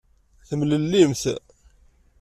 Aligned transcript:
Temlellimt. 0.47 1.23